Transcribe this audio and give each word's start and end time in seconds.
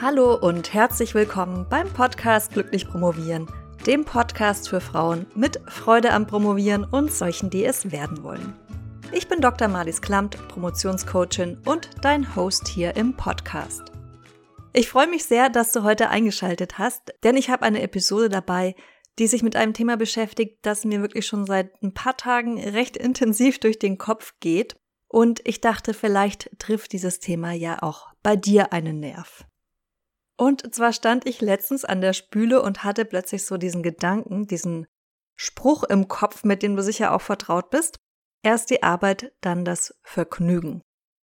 Hallo 0.00 0.34
und 0.34 0.74
herzlich 0.74 1.14
willkommen 1.14 1.66
beim 1.70 1.88
Podcast 1.88 2.52
Glücklich 2.52 2.88
Promovieren, 2.88 3.46
dem 3.86 4.04
Podcast 4.04 4.68
für 4.68 4.80
Frauen 4.80 5.24
mit 5.36 5.60
Freude 5.68 6.10
am 6.10 6.26
Promovieren 6.26 6.82
und 6.82 7.12
solchen, 7.12 7.48
die 7.48 7.64
es 7.64 7.92
werden 7.92 8.24
wollen. 8.24 8.54
Ich 9.12 9.28
bin 9.28 9.40
Dr. 9.40 9.68
Marlies 9.68 10.02
Klamt, 10.02 10.36
Promotionscoachin 10.48 11.58
und 11.64 11.90
dein 12.02 12.34
Host 12.34 12.66
hier 12.66 12.96
im 12.96 13.14
Podcast. 13.16 13.92
Ich 14.72 14.88
freue 14.88 15.06
mich 15.06 15.26
sehr, 15.26 15.48
dass 15.48 15.70
du 15.70 15.84
heute 15.84 16.10
eingeschaltet 16.10 16.76
hast, 16.76 17.14
denn 17.22 17.36
ich 17.36 17.48
habe 17.48 17.62
eine 17.62 17.80
Episode 17.80 18.28
dabei, 18.28 18.74
die 19.20 19.28
sich 19.28 19.44
mit 19.44 19.54
einem 19.54 19.74
Thema 19.74 19.96
beschäftigt, 19.96 20.58
das 20.62 20.84
mir 20.84 21.02
wirklich 21.02 21.24
schon 21.24 21.46
seit 21.46 21.70
ein 21.84 21.94
paar 21.94 22.16
Tagen 22.16 22.58
recht 22.58 22.96
intensiv 22.96 23.60
durch 23.60 23.78
den 23.78 23.96
Kopf 23.96 24.34
geht. 24.40 24.74
Und 25.06 25.40
ich 25.44 25.60
dachte, 25.60 25.94
vielleicht 25.94 26.50
trifft 26.58 26.92
dieses 26.92 27.20
Thema 27.20 27.52
ja 27.52 27.80
auch 27.80 28.08
bei 28.24 28.34
dir 28.34 28.72
einen 28.72 28.98
Nerv. 28.98 29.44
Und 30.36 30.74
zwar 30.74 30.92
stand 30.92 31.26
ich 31.26 31.40
letztens 31.40 31.84
an 31.84 32.00
der 32.00 32.12
Spüle 32.12 32.62
und 32.62 32.82
hatte 32.82 33.04
plötzlich 33.04 33.44
so 33.46 33.56
diesen 33.56 33.82
Gedanken, 33.82 34.46
diesen 34.46 34.86
Spruch 35.36 35.84
im 35.84 36.08
Kopf, 36.08 36.44
mit 36.44 36.62
dem 36.62 36.76
du 36.76 36.82
sicher 36.82 37.14
auch 37.14 37.20
vertraut 37.20 37.70
bist. 37.70 37.96
Erst 38.42 38.70
die 38.70 38.82
Arbeit, 38.82 39.32
dann 39.40 39.64
das 39.64 39.94
Vergnügen. 40.02 40.82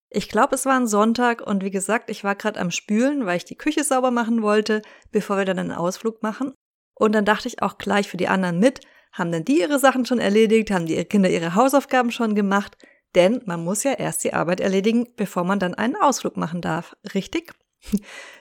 Ich 0.09 0.27
glaube, 0.27 0.55
es 0.55 0.65
war 0.65 0.75
ein 0.75 0.87
Sonntag 0.87 1.41
und 1.41 1.63
wie 1.63 1.71
gesagt, 1.71 2.09
ich 2.09 2.23
war 2.23 2.35
gerade 2.35 2.59
am 2.59 2.71
Spülen, 2.71 3.25
weil 3.25 3.37
ich 3.37 3.45
die 3.45 3.57
Küche 3.57 3.84
sauber 3.84 4.11
machen 4.11 4.41
wollte, 4.41 4.81
bevor 5.12 5.37
wir 5.37 5.45
dann 5.45 5.59
einen 5.59 5.71
Ausflug 5.71 6.21
machen. 6.21 6.53
Und 6.95 7.13
dann 7.13 7.25
dachte 7.25 7.48
ich 7.48 7.62
auch 7.62 7.77
gleich 7.77 8.09
für 8.09 8.17
die 8.17 8.27
anderen 8.27 8.59
mit, 8.59 8.81
haben 9.13 9.31
denn 9.31 9.45
die 9.45 9.59
ihre 9.59 9.79
Sachen 9.79 10.05
schon 10.05 10.20
erledigt, 10.20 10.71
haben 10.71 10.85
die 10.85 11.03
Kinder 11.05 11.29
ihre 11.29 11.55
Hausaufgaben 11.55 12.12
schon 12.12 12.35
gemacht? 12.35 12.77
Denn 13.15 13.41
man 13.45 13.63
muss 13.63 13.84
ja 13.84 13.93
erst 13.93 14.23
die 14.23 14.34
Arbeit 14.34 14.59
erledigen, 14.59 15.07
bevor 15.15 15.43
man 15.43 15.59
dann 15.59 15.75
einen 15.75 15.95
Ausflug 15.95 16.37
machen 16.37 16.62
darf. 16.62 16.95
Richtig? 17.13 17.53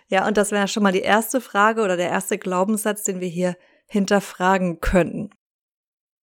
Ja, 0.09 0.27
und 0.27 0.37
das 0.37 0.51
wäre 0.51 0.67
schon 0.67 0.83
mal 0.83 0.93
die 0.93 1.03
erste 1.03 1.41
Frage 1.41 1.83
oder 1.83 1.97
der 1.97 2.09
erste 2.09 2.37
Glaubenssatz, 2.37 3.05
den 3.05 3.21
wir 3.21 3.29
hier 3.29 3.57
hinterfragen 3.87 4.81
könnten. 4.81 5.31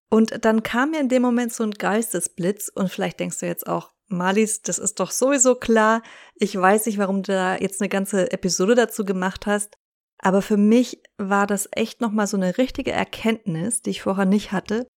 Und 0.10 0.44
dann 0.46 0.64
kam 0.64 0.92
mir 0.92 1.00
in 1.00 1.10
dem 1.10 1.22
Moment 1.22 1.54
so 1.54 1.64
ein 1.64 1.72
Geistesblitz 1.72 2.70
und 2.73 2.90
vielleicht 2.90 3.20
denkst 3.20 3.40
du 3.40 3.45
jetzt 3.45 3.68
auch, 3.68 3.92
Malis, 4.10 4.62
das 4.62 4.80
ist 4.80 5.00
doch 5.00 5.12
sowieso 5.12 5.56
klar. 5.56 6.02
Ich 6.36 6.56
weiß 6.56 6.86
nicht, 6.86 6.98
warum 6.98 7.23
du 7.23 7.34
da 7.34 7.58
jetzt 7.58 7.82
eine 7.82 7.90
ganze 7.90 8.32
Episode 8.32 8.76
dazu 8.76 9.04
gemacht 9.04 9.45
hast. 9.45 9.76
Aber 10.20 10.42
für 10.42 10.58
mich 10.58 11.02
war 11.18 11.45
das 11.45 11.68
echt 11.72 12.02
nochmal 12.02 12.28
so 12.28 12.38
eine 12.38 12.58
richtige 12.58 12.92
Erkenntnis, 12.92 13.82
die 13.82 13.92
ich 13.92 14.02
vorher 14.02 14.26
nicht 14.26 14.52
hatte. 14.52 14.88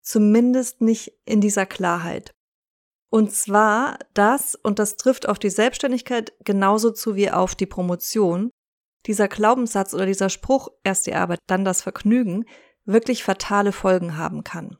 Zumindest 0.00 0.80
nicht 0.80 1.12
in 1.24 1.40
dieser 1.40 1.66
Klarheit. 1.66 2.32
Und 3.12 3.30
zwar 3.30 3.98
das, 4.14 4.54
und 4.54 4.78
das 4.78 4.96
trifft 4.96 5.28
auf 5.28 5.38
die 5.38 5.50
Selbstständigkeit 5.50 6.32
genauso 6.44 6.90
zu 6.90 7.14
wie 7.14 7.30
auf 7.30 7.54
die 7.54 7.66
Promotion, 7.66 8.50
dieser 9.04 9.28
Glaubenssatz 9.28 9.92
oder 9.92 10.06
dieser 10.06 10.30
Spruch, 10.30 10.68
erst 10.82 11.06
die 11.06 11.14
Arbeit, 11.14 11.40
dann 11.46 11.62
das 11.62 11.82
Vergnügen, 11.82 12.46
wirklich 12.86 13.22
fatale 13.22 13.72
Folgen 13.72 14.16
haben 14.16 14.44
kann. 14.44 14.78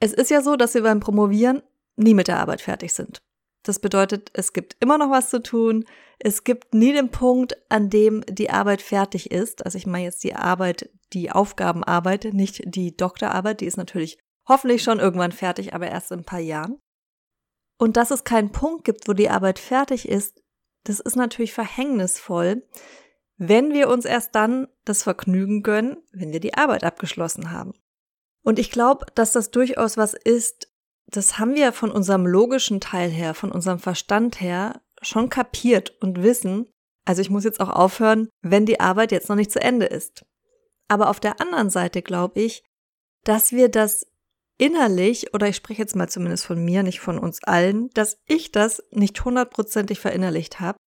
Es 0.00 0.12
ist 0.12 0.30
ja 0.30 0.42
so, 0.42 0.56
dass 0.56 0.74
wir 0.74 0.82
beim 0.82 0.98
Promovieren 0.98 1.62
nie 1.94 2.14
mit 2.14 2.26
der 2.26 2.40
Arbeit 2.40 2.62
fertig 2.62 2.92
sind. 2.92 3.18
Das 3.62 3.78
bedeutet, 3.78 4.30
es 4.32 4.52
gibt 4.52 4.76
immer 4.80 4.98
noch 4.98 5.10
was 5.12 5.30
zu 5.30 5.40
tun. 5.40 5.84
Es 6.18 6.42
gibt 6.42 6.74
nie 6.74 6.92
den 6.92 7.12
Punkt, 7.12 7.56
an 7.68 7.90
dem 7.90 8.24
die 8.28 8.50
Arbeit 8.50 8.82
fertig 8.82 9.30
ist. 9.30 9.64
Also 9.64 9.78
ich 9.78 9.86
meine 9.86 10.04
jetzt 10.04 10.24
die 10.24 10.34
Arbeit, 10.34 10.90
die 11.12 11.30
Aufgabenarbeit, 11.30 12.24
nicht 12.32 12.62
die 12.64 12.96
Doktorarbeit. 12.96 13.60
Die 13.60 13.66
ist 13.66 13.76
natürlich 13.76 14.18
hoffentlich 14.48 14.82
schon 14.82 14.98
irgendwann 14.98 15.32
fertig, 15.32 15.74
aber 15.74 15.86
erst 15.86 16.10
in 16.10 16.20
ein 16.20 16.24
paar 16.24 16.40
Jahren. 16.40 16.80
Und 17.78 17.96
dass 17.96 18.10
es 18.10 18.24
keinen 18.24 18.52
Punkt 18.52 18.84
gibt, 18.84 19.08
wo 19.08 19.12
die 19.12 19.28
Arbeit 19.28 19.58
fertig 19.58 20.08
ist, 20.08 20.42
das 20.84 21.00
ist 21.00 21.16
natürlich 21.16 21.52
verhängnisvoll, 21.52 22.66
wenn 23.36 23.72
wir 23.72 23.88
uns 23.88 24.04
erst 24.04 24.34
dann 24.34 24.68
das 24.84 25.02
Vergnügen 25.02 25.62
gönnen, 25.62 25.98
wenn 26.12 26.32
wir 26.32 26.40
die 26.40 26.54
Arbeit 26.54 26.84
abgeschlossen 26.84 27.50
haben. 27.50 27.74
Und 28.42 28.58
ich 28.58 28.70
glaube, 28.70 29.06
dass 29.14 29.32
das 29.32 29.50
durchaus 29.50 29.96
was 29.96 30.14
ist, 30.14 30.72
das 31.06 31.38
haben 31.38 31.54
wir 31.54 31.72
von 31.72 31.90
unserem 31.90 32.26
logischen 32.26 32.80
Teil 32.80 33.10
her, 33.10 33.34
von 33.34 33.52
unserem 33.52 33.78
Verstand 33.78 34.40
her 34.40 34.80
schon 35.02 35.28
kapiert 35.28 35.90
und 36.00 36.22
wissen, 36.22 36.68
also 37.04 37.20
ich 37.20 37.30
muss 37.30 37.44
jetzt 37.44 37.60
auch 37.60 37.68
aufhören, 37.68 38.28
wenn 38.42 38.66
die 38.66 38.80
Arbeit 38.80 39.12
jetzt 39.12 39.28
noch 39.28 39.36
nicht 39.36 39.52
zu 39.52 39.60
Ende 39.60 39.86
ist. 39.86 40.24
Aber 40.88 41.10
auf 41.10 41.20
der 41.20 41.40
anderen 41.40 41.70
Seite 41.70 42.02
glaube 42.02 42.40
ich, 42.40 42.64
dass 43.24 43.52
wir 43.52 43.68
das 43.68 44.06
innerlich, 44.58 45.34
oder 45.34 45.48
ich 45.48 45.56
spreche 45.56 45.82
jetzt 45.82 45.96
mal 45.96 46.08
zumindest 46.08 46.46
von 46.46 46.64
mir, 46.64 46.82
nicht 46.82 47.00
von 47.00 47.18
uns 47.18 47.42
allen, 47.42 47.90
dass 47.90 48.18
ich 48.26 48.52
das 48.52 48.82
nicht 48.90 49.24
hundertprozentig 49.24 50.00
verinnerlicht 50.00 50.60
habe, 50.60 50.78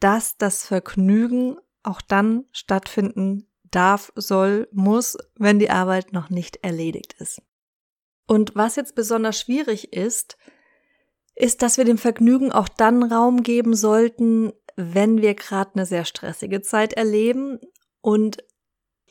dass 0.00 0.36
das 0.36 0.66
Vergnügen 0.66 1.56
auch 1.82 2.00
dann 2.00 2.44
stattfinden 2.52 3.48
darf, 3.70 4.12
soll, 4.16 4.68
muss, 4.72 5.16
wenn 5.36 5.58
die 5.58 5.70
Arbeit 5.70 6.12
noch 6.12 6.30
nicht 6.30 6.58
erledigt 6.62 7.14
ist. 7.18 7.42
Und 8.26 8.54
was 8.56 8.76
jetzt 8.76 8.94
besonders 8.94 9.38
schwierig 9.38 9.92
ist, 9.92 10.36
ist, 11.34 11.62
dass 11.62 11.76
wir 11.76 11.84
dem 11.84 11.98
Vergnügen 11.98 12.50
auch 12.50 12.68
dann 12.68 13.02
Raum 13.02 13.42
geben 13.42 13.74
sollten, 13.74 14.52
wenn 14.74 15.22
wir 15.22 15.34
gerade 15.34 15.72
eine 15.74 15.86
sehr 15.86 16.04
stressige 16.04 16.62
Zeit 16.62 16.94
erleben 16.94 17.60
und 18.00 18.38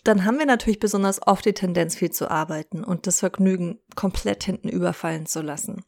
dann 0.08 0.26
haben 0.26 0.40
wir 0.40 0.46
natürlich 0.46 0.80
besonders 0.80 1.26
oft 1.26 1.46
die 1.46 1.54
Tendenz, 1.54 1.96
viel 1.96 2.12
zu 2.12 2.30
arbeiten 2.30 2.84
und 2.84 3.08
das 3.08 3.20
Vergnügen 3.20 3.80
komplett 3.96 4.44
hinten 4.44 4.70
überfallen 4.70 5.26
zu 5.26 5.42
lassen. 5.42 5.84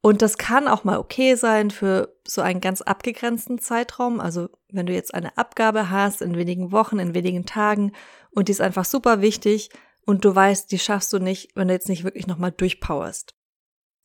Und 0.00 0.22
das 0.22 0.38
kann 0.38 0.68
auch 0.68 0.84
mal 0.84 0.98
okay 0.98 1.34
sein 1.34 1.72
für 1.72 2.16
so 2.26 2.40
einen 2.40 2.60
ganz 2.60 2.80
abgegrenzten 2.80 3.58
Zeitraum. 3.58 4.20
Also 4.20 4.48
wenn 4.70 4.86
du 4.86 4.92
jetzt 4.92 5.12
eine 5.12 5.36
Abgabe 5.36 5.90
hast 5.90 6.22
in 6.22 6.36
wenigen 6.36 6.70
Wochen, 6.70 7.00
in 7.00 7.14
wenigen 7.14 7.44
Tagen 7.44 7.92
und 8.30 8.46
die 8.46 8.52
ist 8.52 8.60
einfach 8.60 8.84
super 8.84 9.20
wichtig 9.20 9.70
und 10.04 10.24
du 10.24 10.32
weißt, 10.32 10.70
die 10.70 10.78
schaffst 10.78 11.12
du 11.12 11.18
nicht, 11.18 11.50
wenn 11.56 11.66
du 11.66 11.74
jetzt 11.74 11.88
nicht 11.88 12.04
wirklich 12.04 12.28
nochmal 12.28 12.52
durchpowerst. 12.52 13.34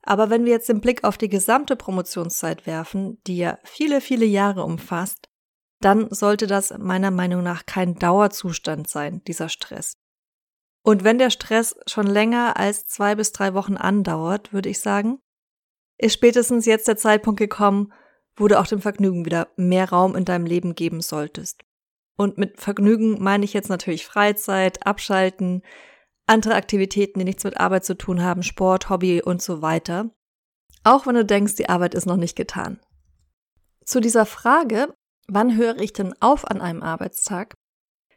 Aber 0.03 0.31
wenn 0.31 0.45
wir 0.45 0.53
jetzt 0.53 0.69
den 0.69 0.81
Blick 0.81 1.03
auf 1.03 1.19
die 1.19 1.29
gesamte 1.29 1.75
Promotionszeit 1.75 2.65
werfen, 2.65 3.21
die 3.27 3.37
ja 3.37 3.59
viele, 3.63 4.01
viele 4.01 4.25
Jahre 4.25 4.63
umfasst, 4.63 5.29
dann 5.85 6.09
sollte 6.11 6.47
das 6.47 6.77
meiner 6.77 7.11
Meinung 7.11 7.43
nach 7.43 7.65
kein 7.65 7.95
Dauerzustand 7.95 8.87
sein, 8.87 9.23
dieser 9.25 9.49
Stress. 9.49 9.97
Und 10.83 11.03
wenn 11.03 11.17
der 11.17 11.29
Stress 11.29 11.75
schon 11.85 12.07
länger 12.07 12.57
als 12.57 12.87
zwei 12.87 13.15
bis 13.15 13.31
drei 13.31 13.53
Wochen 13.53 13.77
andauert, 13.77 14.51
würde 14.51 14.69
ich 14.69 14.79
sagen, 14.79 15.19
ist 15.97 16.13
spätestens 16.13 16.65
jetzt 16.65 16.87
der 16.87 16.97
Zeitpunkt 16.97 17.39
gekommen, 17.39 17.93
wo 18.35 18.47
du 18.47 18.59
auch 18.59 18.65
dem 18.65 18.81
Vergnügen 18.81 19.25
wieder 19.25 19.49
mehr 19.55 19.89
Raum 19.89 20.15
in 20.15 20.25
deinem 20.25 20.45
Leben 20.45 20.73
geben 20.73 21.01
solltest. 21.01 21.63
Und 22.17 22.37
mit 22.37 22.59
Vergnügen 22.59 23.21
meine 23.21 23.45
ich 23.45 23.53
jetzt 23.53 23.69
natürlich 23.69 24.05
Freizeit, 24.05 24.85
Abschalten, 24.85 25.61
andere 26.27 26.55
Aktivitäten, 26.55 27.19
die 27.19 27.25
nichts 27.25 27.43
mit 27.43 27.57
Arbeit 27.57 27.85
zu 27.85 27.95
tun 27.95 28.23
haben, 28.23 28.41
Sport, 28.43 28.89
Hobby 28.89 29.21
und 29.21 29.41
so 29.41 29.61
weiter. 29.61 30.09
Auch 30.83 31.05
wenn 31.05 31.15
du 31.15 31.25
denkst, 31.25 31.55
die 31.55 31.69
Arbeit 31.69 31.93
ist 31.93 32.05
noch 32.05 32.17
nicht 32.17 32.35
getan. 32.35 32.79
Zu 33.85 33.99
dieser 33.99 34.25
Frage 34.25 34.93
wann 35.31 35.55
höre 35.55 35.79
ich 35.79 35.93
denn 35.93 36.13
auf 36.19 36.49
an 36.49 36.61
einem 36.61 36.83
Arbeitstag, 36.83 37.53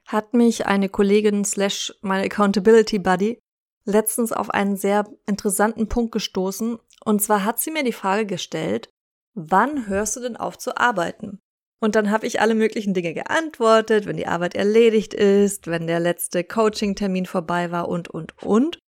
hat 0.06 0.34
mich 0.34 0.66
eine 0.66 0.88
Kollegin 0.88 1.44
slash 1.44 1.94
meine 2.02 2.24
Accountability 2.24 2.98
Buddy 2.98 3.38
letztens 3.86 4.32
auf 4.32 4.50
einen 4.50 4.76
sehr 4.76 5.08
interessanten 5.26 5.88
Punkt 5.88 6.12
gestoßen. 6.12 6.78
Und 7.04 7.22
zwar 7.22 7.44
hat 7.44 7.60
sie 7.60 7.70
mir 7.70 7.84
die 7.84 7.92
Frage 7.92 8.26
gestellt, 8.26 8.90
wann 9.34 9.86
hörst 9.86 10.16
du 10.16 10.20
denn 10.20 10.36
auf 10.36 10.58
zu 10.58 10.76
arbeiten? 10.76 11.40
Und 11.80 11.96
dann 11.96 12.10
habe 12.10 12.26
ich 12.26 12.40
alle 12.40 12.54
möglichen 12.54 12.94
Dinge 12.94 13.14
geantwortet, 13.14 14.06
wenn 14.06 14.16
die 14.16 14.26
Arbeit 14.26 14.54
erledigt 14.54 15.12
ist, 15.12 15.66
wenn 15.66 15.86
der 15.86 16.00
letzte 16.00 16.42
Coaching-Termin 16.42 17.26
vorbei 17.26 17.70
war 17.70 17.88
und, 17.88 18.08
und, 18.08 18.42
und. 18.42 18.78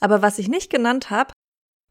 Aber 0.00 0.22
was 0.22 0.38
ich 0.38 0.48
nicht 0.48 0.70
genannt 0.70 1.10
habe, 1.10 1.32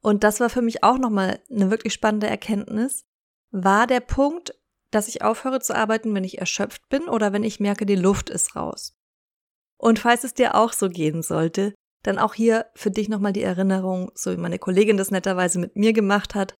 und 0.03 0.23
das 0.23 0.39
war 0.39 0.49
für 0.49 0.61
mich 0.61 0.83
auch 0.83 0.97
nochmal 0.97 1.39
eine 1.49 1.71
wirklich 1.71 1.93
spannende 1.93 2.27
Erkenntnis, 2.27 3.03
war 3.51 3.87
der 3.87 4.01
Punkt, 4.01 4.53
dass 4.91 5.07
ich 5.07 5.21
aufhöre 5.23 5.61
zu 5.61 5.75
arbeiten, 5.75 6.13
wenn 6.13 6.23
ich 6.23 6.37
erschöpft 6.37 6.87
bin 6.89 7.03
oder 7.03 7.33
wenn 7.33 7.43
ich 7.43 7.59
merke, 7.59 7.85
die 7.85 7.95
Luft 7.95 8.29
ist 8.29 8.55
raus. 8.55 8.93
Und 9.77 9.99
falls 9.99 10.23
es 10.23 10.33
dir 10.33 10.55
auch 10.55 10.73
so 10.73 10.89
gehen 10.89 11.23
sollte, 11.23 11.73
dann 12.03 12.19
auch 12.19 12.33
hier 12.33 12.67
für 12.75 12.91
dich 12.91 13.09
nochmal 13.09 13.33
die 13.33 13.43
Erinnerung, 13.43 14.11
so 14.13 14.31
wie 14.31 14.37
meine 14.37 14.59
Kollegin 14.59 14.97
das 14.97 15.11
netterweise 15.11 15.59
mit 15.59 15.75
mir 15.75 15.93
gemacht 15.93 16.35
hat. 16.35 16.55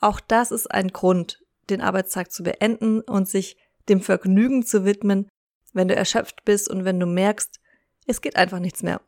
Auch 0.00 0.20
das 0.20 0.50
ist 0.50 0.70
ein 0.70 0.88
Grund, 0.88 1.40
den 1.68 1.80
Arbeitstag 1.80 2.32
zu 2.32 2.42
beenden 2.42 3.00
und 3.02 3.28
sich 3.28 3.56
dem 3.88 4.00
Vergnügen 4.00 4.64
zu 4.64 4.84
widmen, 4.84 5.28
wenn 5.72 5.88
du 5.88 5.94
erschöpft 5.94 6.44
bist 6.44 6.68
und 6.70 6.84
wenn 6.84 6.98
du 6.98 7.06
merkst, 7.06 7.60
es 8.06 8.20
geht 8.20 8.36
einfach 8.36 8.60
nichts 8.60 8.82
mehr. 8.82 9.00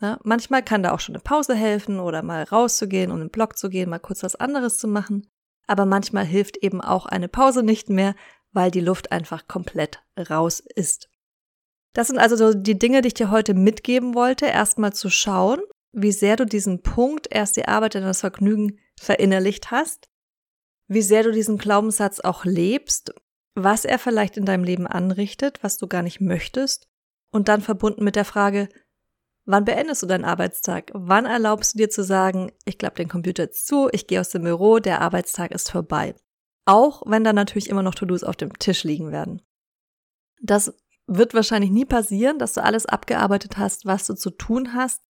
Ja, 0.00 0.18
manchmal 0.22 0.62
kann 0.62 0.82
da 0.82 0.92
auch 0.92 1.00
schon 1.00 1.14
eine 1.14 1.22
Pause 1.22 1.54
helfen 1.54 2.00
oder 2.00 2.22
mal 2.22 2.44
rauszugehen 2.44 3.10
und 3.10 3.20
im 3.20 3.30
Blog 3.30 3.58
zu 3.58 3.68
gehen, 3.68 3.90
mal 3.90 3.98
kurz 3.98 4.22
was 4.22 4.36
anderes 4.36 4.78
zu 4.78 4.88
machen 4.88 5.28
aber 5.68 5.86
manchmal 5.86 6.24
hilft 6.24 6.56
eben 6.56 6.80
auch 6.80 7.06
eine 7.06 7.28
Pause 7.28 7.62
nicht 7.62 7.88
mehr, 7.88 8.14
weil 8.52 8.70
die 8.70 8.80
Luft 8.80 9.12
einfach 9.12 9.46
komplett 9.46 10.02
raus 10.18 10.60
ist. 10.74 11.08
Das 11.92 12.08
sind 12.08 12.18
also 12.18 12.36
so 12.36 12.54
die 12.54 12.78
Dinge, 12.78 13.02
die 13.02 13.08
ich 13.08 13.14
dir 13.14 13.30
heute 13.30 13.54
mitgeben 13.54 14.14
wollte. 14.14 14.46
Erstmal 14.46 14.92
zu 14.92 15.10
schauen, 15.10 15.60
wie 15.92 16.12
sehr 16.12 16.36
du 16.36 16.46
diesen 16.46 16.82
Punkt, 16.82 17.28
erst 17.30 17.56
die 17.56 17.66
Arbeit 17.66 17.96
und 17.96 18.02
das 18.02 18.20
Vergnügen 18.20 18.78
verinnerlicht 19.00 19.70
hast, 19.70 20.08
wie 20.88 21.02
sehr 21.02 21.22
du 21.22 21.32
diesen 21.32 21.58
Glaubenssatz 21.58 22.20
auch 22.20 22.44
lebst, 22.44 23.14
was 23.54 23.84
er 23.84 23.98
vielleicht 23.98 24.36
in 24.36 24.44
deinem 24.44 24.64
Leben 24.64 24.86
anrichtet, 24.86 25.62
was 25.62 25.76
du 25.76 25.86
gar 25.86 26.02
nicht 26.02 26.20
möchtest, 26.20 26.88
und 27.30 27.48
dann 27.48 27.60
verbunden 27.60 28.04
mit 28.04 28.16
der 28.16 28.24
Frage, 28.24 28.68
wann 29.48 29.64
beendest 29.64 30.02
du 30.02 30.06
deinen 30.06 30.26
Arbeitstag? 30.26 30.90
Wann 30.92 31.24
erlaubst 31.24 31.74
du 31.74 31.78
dir 31.78 31.88
zu 31.88 32.04
sagen, 32.04 32.52
ich 32.66 32.76
klappe 32.76 32.96
den 32.96 33.08
Computer 33.08 33.44
jetzt 33.44 33.66
zu, 33.66 33.88
ich 33.92 34.06
gehe 34.06 34.20
aus 34.20 34.28
dem 34.28 34.42
Büro, 34.42 34.78
der 34.78 35.00
Arbeitstag 35.00 35.52
ist 35.52 35.70
vorbei? 35.70 36.14
Auch 36.66 37.02
wenn 37.06 37.24
da 37.24 37.32
natürlich 37.32 37.70
immer 37.70 37.82
noch 37.82 37.94
To-Dos 37.94 38.24
auf 38.24 38.36
dem 38.36 38.52
Tisch 38.58 38.84
liegen 38.84 39.10
werden. 39.10 39.40
Das 40.42 40.74
wird 41.06 41.32
wahrscheinlich 41.32 41.70
nie 41.70 41.86
passieren, 41.86 42.38
dass 42.38 42.52
du 42.52 42.62
alles 42.62 42.84
abgearbeitet 42.84 43.56
hast, 43.56 43.86
was 43.86 44.06
du 44.06 44.14
zu 44.14 44.30
tun 44.30 44.74
hast. 44.74 45.00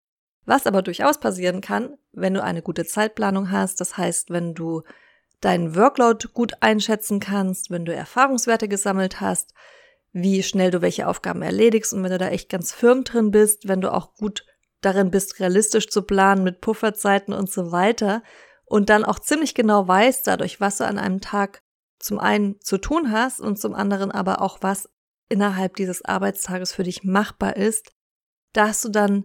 Was 0.46 0.68
aber 0.68 0.82
durchaus 0.82 1.18
passieren 1.18 1.60
kann, 1.60 1.98
wenn 2.12 2.32
du 2.32 2.42
eine 2.42 2.62
gute 2.62 2.86
Zeitplanung 2.86 3.50
hast, 3.50 3.80
das 3.80 3.96
heißt, 3.96 4.30
wenn 4.30 4.54
du 4.54 4.82
deinen 5.40 5.74
Workload 5.74 6.28
gut 6.32 6.54
einschätzen 6.60 7.18
kannst, 7.18 7.70
wenn 7.70 7.84
du 7.84 7.92
Erfahrungswerte 7.92 8.68
gesammelt 8.68 9.20
hast, 9.20 9.52
wie 10.12 10.42
schnell 10.42 10.70
du 10.70 10.82
welche 10.82 11.06
Aufgaben 11.06 11.42
erledigst 11.42 11.92
und 11.92 12.02
wenn 12.02 12.10
du 12.10 12.18
da 12.18 12.28
echt 12.28 12.48
ganz 12.48 12.72
firm 12.72 13.04
drin 13.04 13.30
bist, 13.30 13.68
wenn 13.68 13.80
du 13.80 13.92
auch 13.92 14.14
gut 14.14 14.44
darin 14.80 15.10
bist, 15.10 15.40
realistisch 15.40 15.88
zu 15.88 16.02
planen 16.02 16.44
mit 16.44 16.60
Pufferzeiten 16.60 17.34
und 17.34 17.50
so 17.50 17.72
weiter 17.72 18.22
und 18.64 18.90
dann 18.90 19.04
auch 19.04 19.18
ziemlich 19.18 19.54
genau 19.54 19.86
weißt 19.86 20.26
dadurch, 20.26 20.60
was 20.60 20.78
du 20.78 20.86
an 20.86 20.98
einem 20.98 21.20
Tag 21.20 21.62
zum 21.98 22.18
einen 22.18 22.60
zu 22.60 22.78
tun 22.78 23.10
hast 23.10 23.40
und 23.40 23.58
zum 23.58 23.74
anderen 23.74 24.10
aber 24.10 24.40
auch 24.40 24.58
was 24.60 24.88
innerhalb 25.28 25.76
dieses 25.76 26.04
Arbeitstages 26.04 26.72
für 26.72 26.84
dich 26.84 27.02
machbar 27.02 27.56
ist, 27.56 27.92
dass 28.52 28.82
du 28.82 28.88
dann 28.88 29.24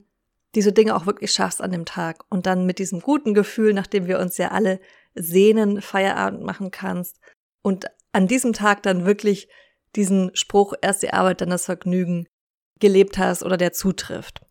diese 0.55 0.73
Dinge 0.73 0.95
auch 0.95 1.05
wirklich 1.05 1.31
schaffst 1.31 1.61
an 1.61 1.71
dem 1.71 1.85
Tag 1.85 2.25
und 2.29 2.45
dann 2.45 2.65
mit 2.65 2.79
diesem 2.79 2.99
guten 2.99 3.33
Gefühl, 3.33 3.73
nachdem 3.73 4.07
wir 4.07 4.19
uns 4.19 4.37
ja 4.37 4.49
alle 4.49 4.79
sehnen, 5.15 5.81
Feierabend 5.81 6.43
machen 6.43 6.71
kannst 6.71 7.19
und 7.61 7.85
an 8.11 8.27
diesem 8.27 8.53
Tag 8.53 8.83
dann 8.83 9.05
wirklich 9.05 9.49
diesen 9.95 10.35
Spruch, 10.35 10.73
erst 10.81 11.03
die 11.03 11.13
Arbeit, 11.13 11.41
dann 11.41 11.49
das 11.49 11.65
Vergnügen 11.65 12.27
gelebt 12.79 13.17
hast 13.17 13.43
oder 13.43 13.57
der 13.57 13.73
zutrifft. 13.73 14.41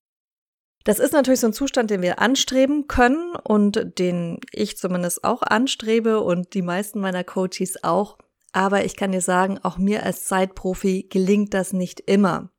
Das 0.84 0.98
ist 0.98 1.12
natürlich 1.12 1.40
so 1.40 1.46
ein 1.46 1.52
Zustand, 1.52 1.90
den 1.90 2.02
wir 2.02 2.18
anstreben 2.18 2.88
können 2.88 3.36
und 3.36 3.98
den 3.98 4.40
ich 4.50 4.76
zumindest 4.76 5.22
auch 5.22 5.42
anstrebe 5.42 6.20
und 6.20 6.54
die 6.54 6.62
meisten 6.62 7.00
meiner 7.00 7.24
Coaches 7.24 7.84
auch. 7.84 8.18
Aber 8.52 8.84
ich 8.84 8.96
kann 8.96 9.12
dir 9.12 9.20
sagen, 9.20 9.58
auch 9.62 9.78
mir 9.78 10.02
als 10.02 10.24
Zeitprofi 10.24 11.06
gelingt 11.08 11.54
das 11.54 11.72
nicht 11.72 12.00
immer. 12.00 12.50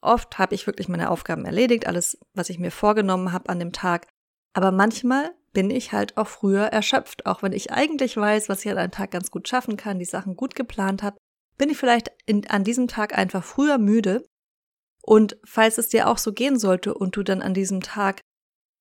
Oft 0.00 0.38
habe 0.38 0.54
ich 0.54 0.66
wirklich 0.66 0.88
meine 0.88 1.10
Aufgaben 1.10 1.44
erledigt, 1.44 1.86
alles, 1.86 2.18
was 2.34 2.50
ich 2.50 2.58
mir 2.58 2.70
vorgenommen 2.70 3.32
habe 3.32 3.48
an 3.48 3.58
dem 3.58 3.72
Tag. 3.72 4.06
Aber 4.54 4.72
manchmal 4.72 5.30
bin 5.52 5.70
ich 5.70 5.92
halt 5.92 6.16
auch 6.16 6.28
früher 6.28 6.66
erschöpft, 6.66 7.26
auch 7.26 7.42
wenn 7.42 7.52
ich 7.52 7.72
eigentlich 7.72 8.16
weiß, 8.16 8.48
was 8.48 8.64
ich 8.64 8.70
an 8.70 8.78
einem 8.78 8.90
Tag 8.92 9.10
ganz 9.10 9.30
gut 9.30 9.48
schaffen 9.48 9.76
kann, 9.76 9.98
die 9.98 10.04
Sachen 10.04 10.36
gut 10.36 10.54
geplant 10.54 11.02
habe, 11.02 11.16
bin 11.58 11.70
ich 11.70 11.76
vielleicht 11.76 12.10
in, 12.24 12.48
an 12.48 12.64
diesem 12.64 12.88
Tag 12.88 13.16
einfach 13.16 13.44
früher 13.44 13.78
müde. 13.78 14.26
Und 15.02 15.36
falls 15.44 15.78
es 15.78 15.88
dir 15.88 16.08
auch 16.08 16.18
so 16.18 16.32
gehen 16.32 16.58
sollte 16.58 16.94
und 16.94 17.16
du 17.16 17.22
dann 17.22 17.42
an 17.42 17.54
diesem 17.54 17.80
Tag 17.80 18.20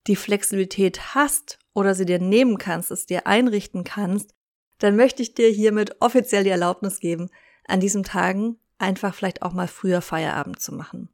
die 0.08 0.16
Flexibilität 0.16 1.16
hast 1.16 1.60
oder 1.74 1.96
sie 1.96 2.06
dir 2.06 2.20
nehmen 2.20 2.58
kannst, 2.58 2.92
es 2.92 3.06
dir 3.06 3.28
einrichten 3.28 3.84
kannst, 3.84 4.34
dann 4.80 4.96
möchte 4.96 5.22
ich 5.22 5.34
dir 5.34 5.50
hiermit 5.50 5.98
offiziell 6.02 6.44
die 6.44 6.50
Erlaubnis 6.50 7.00
geben, 7.00 7.30
an 7.68 7.80
diesen 7.80 8.04
Tagen 8.04 8.60
einfach 8.78 9.14
vielleicht 9.14 9.42
auch 9.42 9.54
mal 9.54 9.68
früher 9.68 10.02
Feierabend 10.02 10.62
zu 10.62 10.74
machen. 10.74 11.10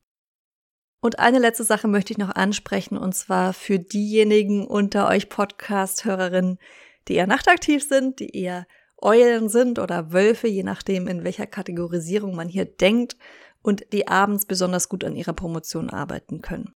Und 1.01 1.19
eine 1.19 1.39
letzte 1.39 1.63
Sache 1.63 1.87
möchte 1.87 2.13
ich 2.13 2.17
noch 2.17 2.33
ansprechen, 2.35 2.97
und 2.97 3.13
zwar 3.13 3.53
für 3.53 3.79
diejenigen 3.79 4.65
unter 4.65 5.09
euch 5.09 5.29
Podcast-Hörerinnen, 5.29 6.59
die 7.07 7.15
eher 7.15 7.27
nachtaktiv 7.27 7.83
sind, 7.83 8.19
die 8.19 8.35
eher 8.37 8.65
Eulen 9.03 9.49
sind 9.49 9.79
oder 9.79 10.11
Wölfe, 10.13 10.47
je 10.47 10.63
nachdem, 10.63 11.07
in 11.07 11.23
welcher 11.23 11.47
Kategorisierung 11.47 12.35
man 12.35 12.47
hier 12.47 12.65
denkt, 12.65 13.17
und 13.61 13.93
die 13.93 14.07
abends 14.07 14.45
besonders 14.45 14.89
gut 14.89 15.03
an 15.03 15.15
ihrer 15.15 15.33
Promotion 15.33 15.89
arbeiten 15.89 16.41
können. 16.41 16.73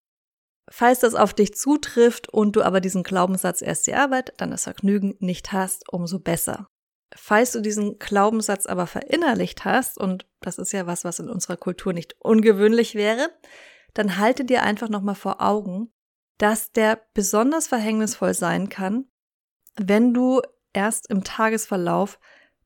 Falls 0.71 1.01
das 1.01 1.15
auf 1.15 1.35
dich 1.35 1.55
zutrifft 1.55 2.29
und 2.29 2.57
du 2.57 2.63
aber 2.63 2.81
diesen 2.81 3.03
Glaubenssatz 3.03 3.63
erst 3.63 3.87
die 3.87 3.95
Arbeit, 3.95 4.33
dann 4.39 4.51
das 4.51 4.65
Vergnügen 4.65 5.15
nicht 5.19 5.53
hast, 5.53 5.91
umso 5.93 6.19
besser. 6.21 6.69
Falls 7.15 7.53
du 7.53 7.61
diesen 7.61 7.99
Glaubenssatz 7.99 8.67
aber 8.67 8.87
verinnerlicht 8.87 9.65
hast, 9.65 9.99
und 9.99 10.27
das 10.41 10.59
ist 10.59 10.73
ja 10.73 10.87
was, 10.87 11.05
was 11.05 11.19
in 11.19 11.29
unserer 11.29 11.57
Kultur 11.57 11.93
nicht 11.93 12.17
ungewöhnlich 12.19 12.95
wäre, 12.95 13.31
dann 13.93 14.19
halte 14.19 14.45
dir 14.45 14.63
einfach 14.63 14.89
nochmal 14.89 15.15
vor 15.15 15.41
Augen, 15.41 15.93
dass 16.39 16.73
der 16.73 17.01
besonders 17.15 17.69
verhängnisvoll 17.69 18.35
sein 18.35 18.69
kann, 18.69 19.07
wenn 19.77 20.13
du 20.13 20.41
erst 20.75 21.11
im 21.11 21.25
Tagesverlauf 21.25 22.19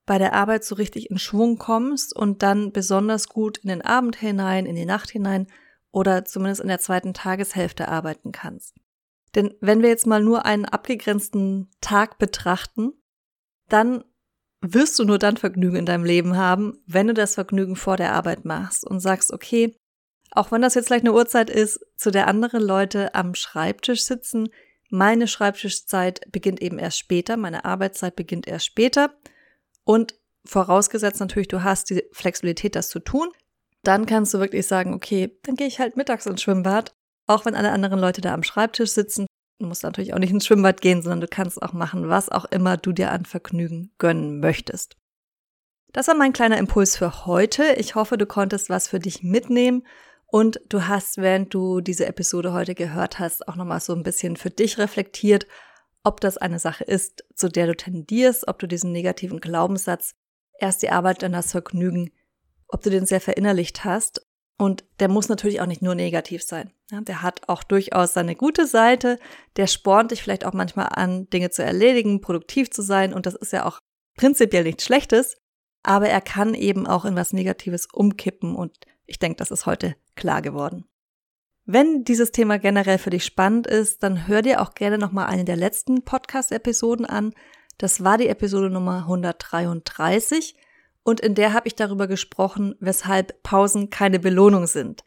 bei 0.06 0.18
der 0.18 0.32
Arbeit 0.32 0.64
so 0.64 0.74
richtig 0.74 1.10
in 1.10 1.18
Schwung 1.18 1.58
kommst 1.58 2.16
und 2.16 2.42
dann 2.42 2.72
besonders 2.72 3.28
gut 3.28 3.58
in 3.58 3.68
den 3.68 3.82
Abend 3.82 4.16
hinein, 4.16 4.66
in 4.66 4.74
die 4.74 4.86
Nacht 4.86 5.10
hinein 5.10 5.46
oder 5.92 6.24
zumindest 6.24 6.62
in 6.62 6.68
der 6.68 6.80
zweiten 6.80 7.14
Tageshälfte 7.14 7.88
arbeiten 7.88 8.32
kannst. 8.32 8.74
Denn 9.34 9.54
wenn 9.60 9.82
wir 9.82 9.90
jetzt 9.90 10.06
mal 10.06 10.22
nur 10.22 10.46
einen 10.46 10.64
abgegrenzten 10.64 11.70
Tag 11.80 12.18
betrachten, 12.18 12.92
dann 13.68 14.02
wirst 14.60 14.98
du 14.98 15.04
nur 15.04 15.18
dann 15.18 15.36
Vergnügen 15.36 15.76
in 15.76 15.86
deinem 15.86 16.04
Leben 16.04 16.36
haben, 16.36 16.82
wenn 16.86 17.06
du 17.06 17.14
das 17.14 17.34
Vergnügen 17.34 17.76
vor 17.76 17.96
der 17.96 18.14
Arbeit 18.14 18.44
machst 18.44 18.86
und 18.86 19.00
sagst, 19.00 19.32
okay, 19.32 19.76
auch 20.30 20.50
wenn 20.50 20.62
das 20.62 20.74
jetzt 20.74 20.86
vielleicht 20.86 21.04
eine 21.04 21.14
Uhrzeit 21.14 21.50
ist, 21.50 21.80
zu 21.96 22.10
der 22.10 22.26
andere 22.28 22.58
Leute 22.58 23.14
am 23.14 23.34
Schreibtisch 23.34 24.04
sitzen, 24.04 24.48
meine 24.90 25.28
Schreibtischzeit 25.28 26.20
beginnt 26.32 26.62
eben 26.62 26.78
erst 26.78 26.98
später, 26.98 27.36
meine 27.36 27.64
Arbeitszeit 27.64 28.16
beginnt 28.16 28.46
erst 28.46 28.66
später 28.66 29.14
und 29.84 30.14
vorausgesetzt 30.44 31.20
natürlich, 31.20 31.48
du 31.48 31.62
hast 31.62 31.90
die 31.90 32.04
Flexibilität, 32.12 32.74
das 32.74 32.88
zu 32.88 33.00
tun, 33.00 33.28
dann 33.82 34.06
kannst 34.06 34.34
du 34.34 34.38
wirklich 34.38 34.66
sagen, 34.66 34.94
okay, 34.94 35.38
dann 35.42 35.56
gehe 35.56 35.66
ich 35.66 35.78
halt 35.78 35.96
mittags 35.96 36.26
ins 36.26 36.42
Schwimmbad, 36.42 36.94
auch 37.26 37.44
wenn 37.44 37.54
alle 37.54 37.70
anderen 37.70 37.98
Leute 37.98 38.20
da 38.20 38.34
am 38.34 38.42
Schreibtisch 38.42 38.90
sitzen. 38.90 39.26
Du 39.60 39.66
musst 39.66 39.82
natürlich 39.82 40.14
auch 40.14 40.18
nicht 40.18 40.30
ins 40.30 40.46
Schwimmbad 40.46 40.80
gehen, 40.80 41.02
sondern 41.02 41.20
du 41.20 41.28
kannst 41.28 41.60
auch 41.62 41.72
machen, 41.72 42.08
was 42.08 42.28
auch 42.28 42.44
immer 42.46 42.76
du 42.76 42.92
dir 42.92 43.10
an 43.10 43.24
Vergnügen 43.24 43.92
gönnen 43.98 44.40
möchtest. 44.40 44.96
Das 45.92 46.08
war 46.08 46.14
mein 46.14 46.32
kleiner 46.32 46.58
Impuls 46.58 46.96
für 46.96 47.26
heute. 47.26 47.74
Ich 47.74 47.94
hoffe, 47.94 48.18
du 48.18 48.26
konntest 48.26 48.68
was 48.68 48.88
für 48.88 48.98
dich 48.98 49.22
mitnehmen 49.22 49.86
und 50.30 50.60
du 50.68 50.86
hast, 50.86 51.18
während 51.18 51.52
du 51.52 51.80
diese 51.80 52.06
Episode 52.06 52.52
heute 52.52 52.74
gehört 52.74 53.18
hast, 53.18 53.48
auch 53.48 53.56
nochmal 53.56 53.80
so 53.80 53.94
ein 53.94 54.02
bisschen 54.02 54.36
für 54.36 54.50
dich 54.50 54.78
reflektiert, 54.78 55.46
ob 56.04 56.20
das 56.20 56.38
eine 56.38 56.58
Sache 56.58 56.84
ist, 56.84 57.24
zu 57.34 57.48
der 57.48 57.66
du 57.66 57.76
tendierst, 57.76 58.46
ob 58.46 58.58
du 58.58 58.68
diesen 58.68 58.92
negativen 58.92 59.40
Glaubenssatz 59.40 60.14
erst 60.58 60.82
die 60.82 60.90
Arbeit, 60.90 61.22
dann 61.22 61.32
das 61.32 61.52
Vergnügen, 61.52 62.10
ob 62.68 62.82
du 62.82 62.90
den 62.90 63.06
sehr 63.06 63.20
verinnerlicht 63.20 63.84
hast 63.84 64.26
und 64.58 64.84
der 64.98 65.08
muss 65.08 65.28
natürlich 65.28 65.60
auch 65.60 65.66
nicht 65.66 65.82
nur 65.82 65.94
negativ 65.94 66.42
sein. 66.42 66.72
Der 66.90 67.22
hat 67.22 67.48
auch 67.48 67.62
durchaus 67.62 68.12
seine 68.12 68.34
gute 68.34 68.66
Seite. 68.66 69.18
Der 69.56 69.68
spornt 69.68 70.10
dich 70.10 70.22
vielleicht 70.22 70.44
auch 70.44 70.52
manchmal 70.52 70.88
an, 70.90 71.30
Dinge 71.30 71.50
zu 71.50 71.62
erledigen, 71.62 72.20
produktiv 72.20 72.70
zu 72.70 72.82
sein. 72.82 73.14
Und 73.14 73.26
das 73.26 73.36
ist 73.36 73.52
ja 73.52 73.64
auch 73.64 73.78
prinzipiell 74.16 74.64
nichts 74.64 74.84
Schlechtes. 74.84 75.36
Aber 75.82 76.08
er 76.08 76.20
kann 76.20 76.54
eben 76.54 76.86
auch 76.86 77.04
in 77.04 77.16
was 77.16 77.32
Negatives 77.32 77.86
umkippen. 77.92 78.54
Und 78.54 78.72
ich 79.06 79.18
denke, 79.18 79.36
das 79.36 79.50
ist 79.50 79.66
heute 79.66 79.96
klar 80.16 80.42
geworden. 80.42 80.84
Wenn 81.64 82.02
dieses 82.04 82.32
Thema 82.32 82.58
generell 82.58 82.98
für 82.98 83.10
dich 83.10 83.24
spannend 83.24 83.66
ist, 83.66 84.02
dann 84.02 84.26
hör 84.26 84.40
dir 84.40 84.62
auch 84.62 84.74
gerne 84.74 84.96
nochmal 84.96 85.26
eine 85.26 85.44
der 85.44 85.56
letzten 85.56 86.02
Podcast-Episoden 86.02 87.04
an. 87.04 87.34
Das 87.76 88.02
war 88.02 88.16
die 88.16 88.28
Episode 88.28 88.70
Nummer 88.70 89.00
133 89.00 90.56
und 91.02 91.20
in 91.20 91.34
der 91.34 91.52
habe 91.52 91.68
ich 91.68 91.74
darüber 91.74 92.06
gesprochen, 92.06 92.74
weshalb 92.80 93.42
Pausen 93.42 93.90
keine 93.90 94.18
Belohnung 94.18 94.66
sind. 94.66 95.04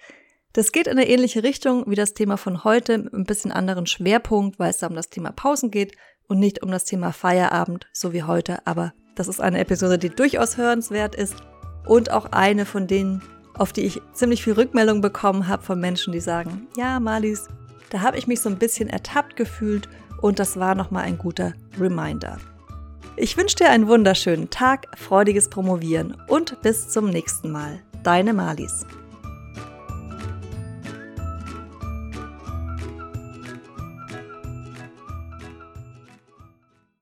Das 0.53 0.71
geht 0.71 0.87
in 0.87 0.97
eine 0.97 1.07
ähnliche 1.07 1.43
Richtung 1.43 1.83
wie 1.89 1.95
das 1.95 2.13
Thema 2.13 2.37
von 2.37 2.63
heute, 2.63 2.97
mit 2.97 3.13
ein 3.13 3.23
bisschen 3.23 3.51
anderen 3.51 3.85
Schwerpunkt, 3.85 4.59
weil 4.59 4.69
es 4.69 4.79
da 4.79 4.87
um 4.87 4.95
das 4.95 5.09
Thema 5.09 5.31
Pausen 5.31 5.71
geht 5.71 5.95
und 6.27 6.39
nicht 6.39 6.63
um 6.63 6.71
das 6.71 6.85
Thema 6.85 7.11
Feierabend, 7.11 7.87
so 7.93 8.13
wie 8.13 8.23
heute. 8.23 8.65
Aber 8.65 8.93
das 9.15 9.27
ist 9.27 9.41
eine 9.41 9.59
Episode, 9.59 9.97
die 9.97 10.09
durchaus 10.09 10.57
hörenswert 10.57 11.15
ist 11.15 11.35
und 11.85 12.11
auch 12.11 12.31
eine 12.31 12.65
von 12.65 12.87
denen, 12.87 13.21
auf 13.53 13.73
die 13.73 13.81
ich 13.81 14.01
ziemlich 14.13 14.43
viel 14.43 14.53
Rückmeldung 14.53 15.01
bekommen 15.01 15.47
habe 15.47 15.63
von 15.63 15.79
Menschen, 15.79 16.13
die 16.13 16.19
sagen, 16.19 16.67
ja, 16.77 16.99
Malis, 16.99 17.47
da 17.89 18.01
habe 18.01 18.17
ich 18.17 18.27
mich 18.27 18.39
so 18.39 18.49
ein 18.49 18.57
bisschen 18.57 18.89
ertappt 18.89 19.35
gefühlt 19.35 19.89
und 20.21 20.39
das 20.39 20.57
war 20.57 20.75
nochmal 20.75 21.03
ein 21.03 21.17
guter 21.17 21.53
Reminder. 21.79 22.37
Ich 23.17 23.35
wünsche 23.37 23.57
dir 23.57 23.69
einen 23.69 23.87
wunderschönen 23.87 24.49
Tag, 24.49 24.87
freudiges 24.97 25.49
Promovieren 25.49 26.15
und 26.27 26.61
bis 26.61 26.89
zum 26.89 27.09
nächsten 27.09 27.51
Mal. 27.51 27.79
Deine 28.03 28.33
Malis. 28.33 28.85